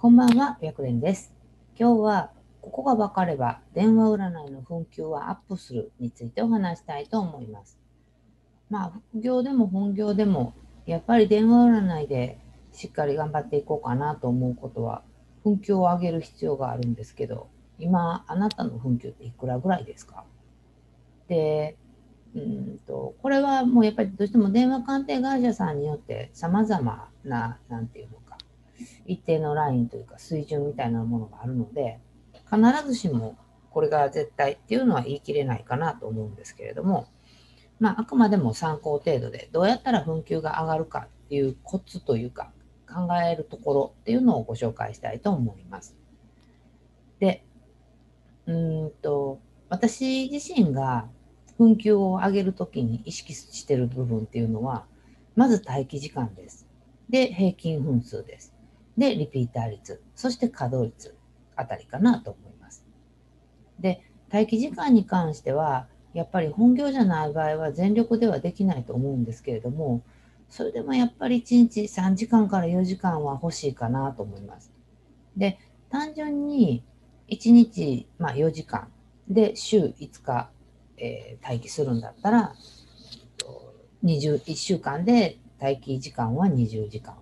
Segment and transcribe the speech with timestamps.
[0.00, 1.34] こんばんは、白蓮です。
[1.78, 2.30] 今日は、
[2.62, 7.78] ここが分かれば電話占いの紛糾はアップするについてお話したいと思います。
[8.70, 10.54] まあ、副業でも本業でも、
[10.86, 12.38] やっぱり電話占いで
[12.72, 15.02] しっかり頑張っていこうかなと思うことは、
[15.44, 17.48] 紛糾を上げる必要があるんですけど、
[17.78, 20.24] 今、あなたの紛糾っていくらぐらいですか？
[21.28, 21.76] で、
[22.34, 28.29] うんと、これはもうやっぱりどうしても電話鑑定会社さんによって様々な、なんていうのか、
[29.06, 31.98] 一定のラインというか水準みたいなものがあるので、
[32.50, 33.36] 必ずしも
[33.70, 37.08] これが絶対っていうのは言い切れないかなと思うんですけれども、
[37.78, 42.52] まあ、あくまでも参考程度で、どうやったら紛糾が上がるかっていうコツというか、
[42.88, 45.96] 考えるところっていうのをご紹介したいと思います。
[47.20, 47.44] で、
[48.46, 48.52] う
[48.86, 51.08] んと、私自身が
[51.58, 54.84] 紛糾を上げるときに意識してる部分っていうのは、
[55.36, 56.66] まず待機時間です。
[57.08, 58.52] で、平均分数です。
[59.00, 61.16] で、リピーター率、そして稼働率
[61.56, 62.84] あたりかなと思います。
[63.78, 70.02] で、待機時間に関しては、やっぱり本業じゃない場合は全力ではできないと思うんですけれども、
[70.50, 74.70] それでもやっぱり1日3時間から4時間は欲しいかなと思います。
[75.34, 76.84] で、単純に
[77.28, 78.92] 1日、まあ、4時間
[79.30, 80.50] で週5日、
[80.98, 82.54] えー待機するんだったら、
[84.04, 87.16] 20 1週間で待機時間は20時間。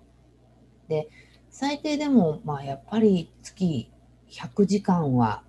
[0.89, 1.07] で、
[1.49, 3.89] 最低でも、まあ、やっぱり月
[4.29, 5.43] 100時間は、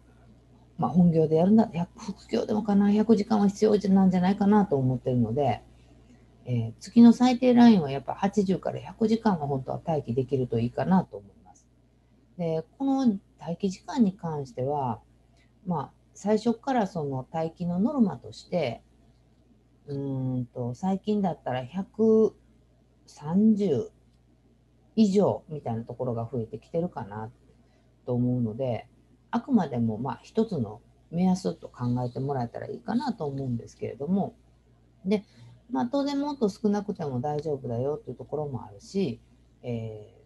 [0.78, 5.62] まあ、本業でやるんだ、副業でもかな、100時間は必要なんじゃないかなと思ってるので、
[6.46, 11.66] えー月の最低ラインはやっぱ80から100時間は本当は待機できるといいかなと思います。
[12.38, 15.00] で、この待機時間に関しては、
[15.66, 18.82] まあ、最初からその待機のノルマとして、
[19.86, 23.90] うんと、最近だったら130
[24.96, 27.30] 以上みたいなところが増えてきてるかな
[28.06, 28.86] と思うので、
[29.30, 34.34] あくまでもまあ一つの目安と考えてもらえたらいいかなと思うんですけれども、
[35.04, 35.24] で、
[35.70, 39.20] まあ当然もっと少なくても大丈夫だよっていうところもあるし、
[39.62, 40.20] えー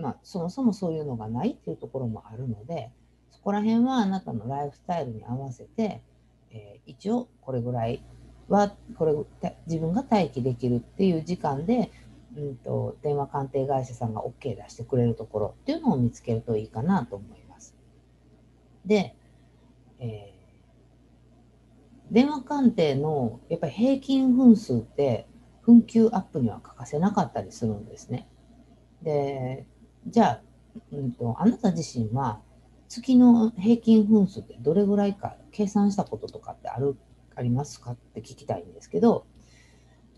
[0.00, 2.92] まあそもそもそういうのがないっていうところもあるので、
[3.32, 6.02] そこら辺はあなたのライフスタイルに合わせて、
[6.50, 8.02] えー一応これぐらい
[8.48, 9.14] は、これ
[9.66, 11.90] 自分が待機できるっていう時間で、
[12.36, 17.74] うんと、電話鑑定会社さんが OK 出してくれるところっていうのを見つけるといいかなと思います。
[18.86, 19.14] で、
[19.98, 20.40] えー
[22.10, 25.26] 電話鑑定のやっぱり平均分数って
[25.66, 28.28] 紛糾アップには欠かせなかったりするんですね。
[29.02, 29.66] で、
[30.06, 30.40] じゃあ、
[30.92, 32.40] うんと、あなた自身は
[32.88, 36.96] 月の平均分数ってどれぐらいか計算したこととかってある、
[37.36, 39.24] ありますかって聞きたいんですけど、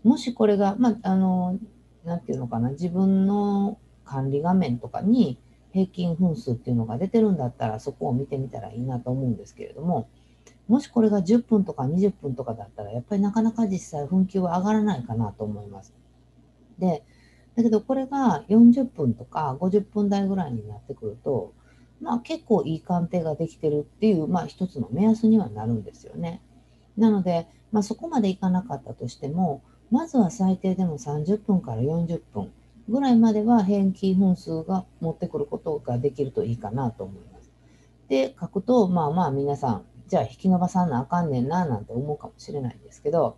[0.03, 1.59] もしこれが、まあ、あの、
[2.05, 5.37] なんていうのかな、自分の管理画面とかに
[5.71, 10.07] 平均分数っていうのが出てるんだったら、そこを見てみたらいいなと思うんですけれども、
[10.67, 15.93] もしこれが10分とか20分とかだったら、やっぱりなかなか実際紛糾は上がらないかなと思います。
[16.79, 17.03] で、
[17.55, 21.53] だけどこれが40分とか50分台ぐらいになってくると、
[22.01, 26.41] まあ結構いい鑑定ができてるっていう、まあ一つの目安にはなるんですよね。
[26.97, 29.61] なので、まあそこまでいかなかったとしても、
[29.93, 32.51] まずは最低でも30分から40分
[32.89, 37.51] ぐらいまでは平均分数が持ってくることができるといいかなと思います。
[38.07, 43.37] で、書くと、まあまあ皆さん、じゃあ引き伸ばさなあかんねんななんて思うかもしれないんですけど、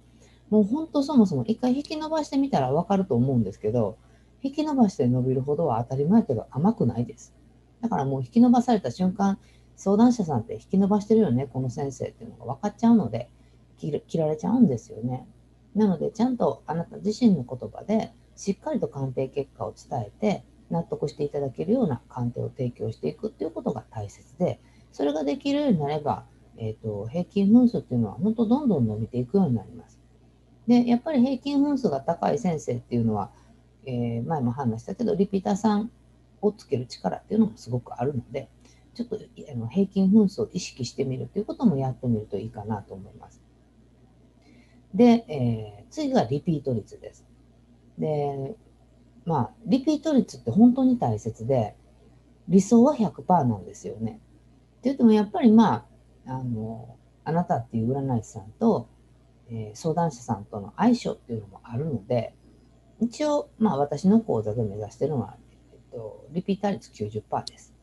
[0.50, 3.98] もう本当そもそも一回引き伸ばしてみたらわかると思うんですけど、
[4.42, 7.36] 引き伸ばして伸びるほどは当たり前けど甘くないです。
[7.82, 9.40] だからもう引き伸ばされた瞬間、
[9.76, 13.30] 相談者さんって引き伸ばしてるよね、この先生っていうのが分かっちゃうので、
[13.78, 15.28] 切る切られちゃうんですよね。
[15.76, 24.60] なので、ちゃんとあなた自身の言葉で、しっかりと鑑定結果を伝えて、納得していただけるような鑑定を提供していくっていうことが大切で、
[24.92, 26.26] それができるようになれば、
[26.58, 30.00] えっ、と、平均分数っていうのは本当どんどん伸びていくようになります。
[30.68, 33.32] で、やっぱり平均分数が高い先生っていうのは、
[33.86, 35.92] えー前も話したけど、リピーターさん
[36.42, 38.50] をつける力っていうのもすごくあるので、
[38.96, 43.42] ちょっとあの平均分数を意識してみるということもやってみるといいかなと思います。
[44.96, 47.26] で、えー次がリピート率です。
[47.98, 48.56] で、
[49.24, 51.76] まあ、リピート率って本当に大切で、
[52.50, 54.12] 理想は100%なんですよね。
[54.12, 54.22] って
[54.86, 55.88] 言ってもやっぱりま
[56.28, 58.90] あ、あの、あなたっていう占い師さんと、
[59.50, 62.34] えー相談者さんとの相性っていうのもあるので、
[63.00, 65.38] 一応、まあ私の講座で目指してるのは、
[65.72, 67.74] えっと、リピーター率90%です。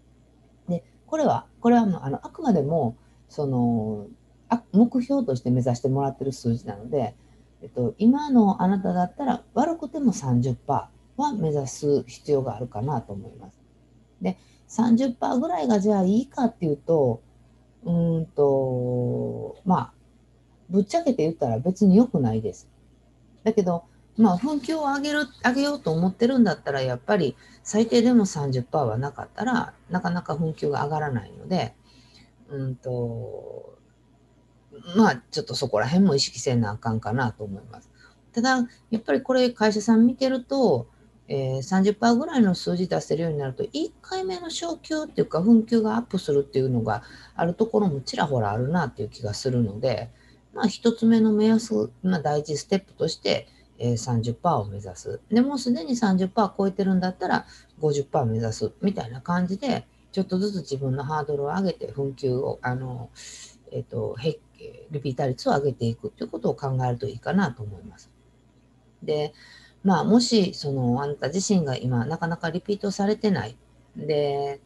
[0.68, 2.96] で、これは、これはあのあくまでも、
[3.28, 4.06] その、
[4.52, 7.14] あ目標として目指してもらってる数字なので、
[7.62, 10.90] えっと、今のあなただったら悪くても30%は
[11.38, 13.58] 目指す必要があるかなと思います。
[14.20, 14.36] で、
[14.68, 17.22] 30%ぐらいがじゃあいいかっていうと、
[17.84, 19.92] うんと、まあ、
[20.68, 22.68] ぶっちゃけて言ったら別に良くないです。
[23.44, 23.84] だけど、
[24.18, 31.74] まあ、紛糾を上げる、上げようと思ってるんだったら、やっぱり最低でも30%はなかったら、なかなか紛糾が上がらないので、
[32.50, 33.78] うんと、
[34.96, 37.90] まあ、ちょっとそこら辺も意識せなあかんかなと思います。
[38.32, 38.56] ただ、
[38.90, 40.86] やっぱりこれ会社さん見てると、
[41.28, 47.02] えー、30%ぐらいの数字出せるようになると、1回目の昇給っていうか、紛糾がアップするっていうのが
[47.34, 50.10] あるところもちらほらあるなっていう気がするので、
[50.54, 53.48] まあ、1つ目の目安、まあ、第一ステップとして、
[53.78, 55.20] えー、30%を目指す。
[55.30, 57.46] でもうすでに30%超えてるんだったら
[57.80, 63.08] 50%目指すみたいな感じで、ちょっとずつ自分のハードルを上げて、分給を、あの、
[63.70, 64.14] えっ、ー、と、
[64.90, 68.10] リピーター率を上げていくということを考えるといいかなと思います。
[69.02, 69.32] で、
[69.82, 73.56] まあ、もし、その、あなた自身が今、なかなかリピートされてない。
[73.96, 74.60] で、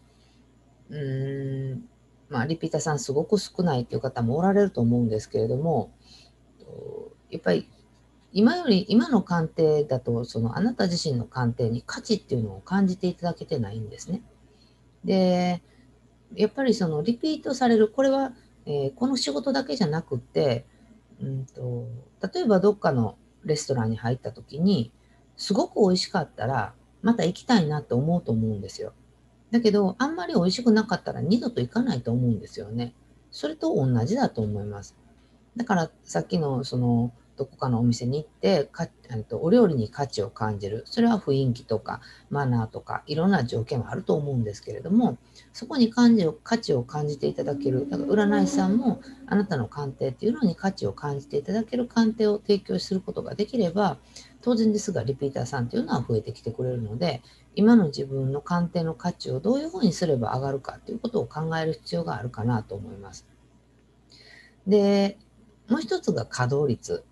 [0.90, 1.88] うーん、
[2.28, 5.90] まあ、リピーターさんすごく少ないっていう方もおられると思うんですけれども、
[7.31, 7.69] やっぱり
[8.38, 14.20] 今より、今の鑑定だと、そのあなた自身の鑑定に価値っていうのを感じていただけてないんですね。
[15.04, 15.62] で、
[16.34, 18.34] やっぱりそのリピートされる、これは、
[18.66, 20.66] えー、この仕事だけじゃなくて、
[21.20, 21.86] うんと、
[22.34, 24.92] 例えばどっかのレストランに入った時に、
[25.36, 28.92] すごく美味しかったら、また行きたいなって思うと思うんですよ。
[29.50, 32.94] だけど、あんまり美味しくなかったら二度と行かないと思うんですよね。
[33.30, 34.96] それと同じだと思います。
[35.56, 38.88] だからさっきのそのどこかのお店に行ってか
[39.29, 40.85] とお料理に価値を感じる。
[40.87, 42.00] それは雰囲気とか
[42.31, 45.19] マナーとかいろんな条件はあると思うんですけれども
[45.53, 47.88] そこに感じ価値を感じていただける。
[47.88, 53.99] だから占い師さんもあなたの鑑定っていうのに価値を感じていただける鑑定を提供することができれば
[54.43, 57.23] 当然ですがリピーターさんというのは増えてきてくれるので
[57.55, 63.27] 今の自分の鑑定の価値をどういうふうにすれば上がるかということを考える必要があるかなと思います。
[64.67, 65.19] で
[65.69, 67.05] もう一つが稼働率。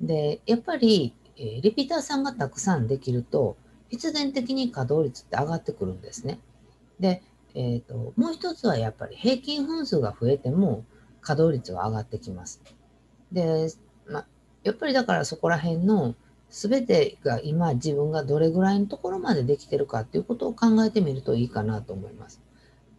[0.00, 3.56] で、やっぱり、え、リピーターさんがたくさんできると、
[3.90, 6.38] 必然的に稼働率って上がってくるんですね。
[7.00, 7.22] で、
[7.54, 10.84] えーと、もう一つはやっぱり平均分数が増えても
[11.20, 12.62] 稼働率は上がってきます。
[13.32, 13.68] で、
[14.06, 14.26] ま、
[14.62, 16.14] やっぱりだからそこら辺の
[16.48, 22.40] 全てが今自分がどれぐらいのところまでできてるかっていうことを考えてみるといいかなと思います。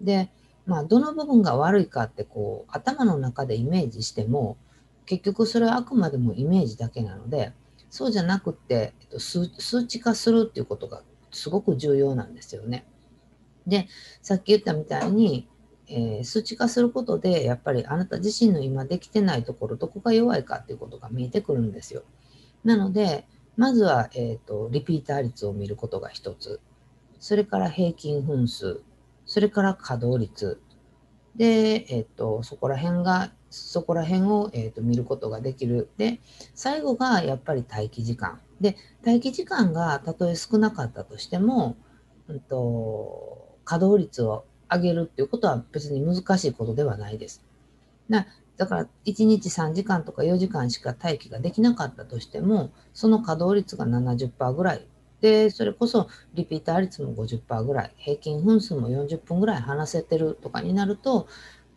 [0.01, 0.29] で、
[0.65, 4.57] まあ、どの部分が悪いかってこう頭の中でイメージしても
[5.05, 7.53] 結局それはあくまでもイメージだけなので、
[7.89, 9.49] そうじゃなくて、えっと、数
[9.85, 12.85] 値化するっていうことがすごく重要なんですよね。
[13.67, 13.87] で、
[14.21, 15.47] さっき言ったみたいに、
[15.87, 22.03] えー、数値化することで、やっぱりあなた自身の今できてないところ、どこが弱いかっていうことが見えてくるんですよ。
[22.63, 23.27] なので、
[23.57, 26.61] まずは、えーと、リピーター率を見ることが一つ。
[27.19, 28.81] それから平均分数。
[29.25, 30.61] それから稼働率。
[31.35, 35.89] で、えっ、ー、と、そこら辺がそこら辺を、えーと、見ることができる。
[35.97, 36.19] で、
[36.55, 38.39] 最後がやっぱり待機時間。
[38.59, 41.75] で、待機時間がたとえ少なかったとしても、
[42.27, 47.43] うんと、稼働率を上げるっていうことは別に難しいことではないです。
[48.09, 48.25] だ
[48.57, 54.87] だから1日3時間とか4時間しか待機ができなかったとしても、その稼働率が70%ぐらい。
[55.19, 61.27] で、それこそリピーター率も50%ぐらい、平均分数も40分ぐらい話せてるとかになると、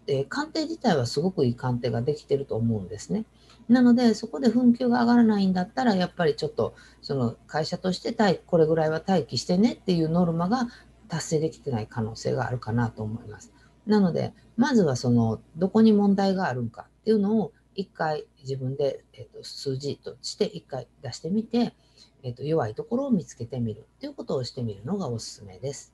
[0.07, 3.25] え鑑定自体はすごくいい鑑定ができてると思うんですね。
[3.69, 8.13] なので、そこで紛糾が上がらないんだったら、やっぱりちょっと、その会社として
[8.47, 10.69] これぐらいは待機してねっていうノルマが
[11.09, 13.53] 達成できてない可能性があるかなと思います。
[13.87, 21.75] なので、まずはその、どこに問題があるんかっていうのを、一回自分で、えー、と数字として一回出してみて、
[22.23, 25.94] えー、と弱いところを見つけてみるっていうことをしてみるのがおすすめです。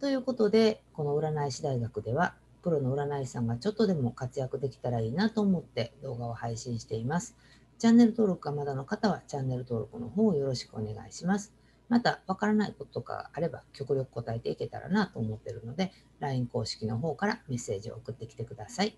[0.00, 7.36] ということで、この占い師大学では、プロの占い師さんがちょっとでも活躍できたらいいなと思って動画を配信しています。
[7.78, 11.52] チャンネル登録がまだの方はチャンネル登録の方をよろしくお願いします。
[11.90, 18.96] また、わからないこととかがあれば極力答えていけたらなと思っているので、LINE 公式の方からメッセージを送ってきてください。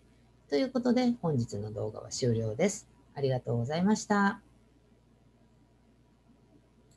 [0.48, 2.88] ということで、本日の動画は終了です。
[3.14, 4.51] ありがとうございました。